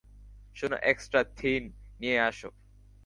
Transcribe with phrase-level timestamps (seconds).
[0.55, 1.61] শোনো, extra thin
[1.99, 2.49] নিয়ে এসো।